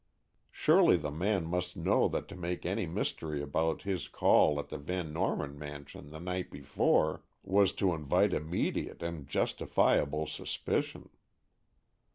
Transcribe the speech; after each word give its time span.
Surely 0.49 0.97
the 0.97 1.11
man 1.11 1.45
must 1.45 1.77
know 1.77 2.07
that 2.07 2.27
to 2.27 2.35
make 2.35 2.65
any 2.65 2.87
mystery 2.87 3.39
about 3.39 3.83
his 3.83 4.07
call 4.07 4.59
at 4.59 4.69
the 4.69 4.77
Van 4.79 5.13
Norman 5.13 5.59
mansion 5.59 6.09
the 6.09 6.19
night 6.19 6.49
before, 6.49 7.21
was 7.43 7.71
to 7.71 7.93
invite 7.93 8.33
immediate 8.33 9.03
and 9.03 9.27
justifiable 9.27 10.25
suspicion. 10.25 11.09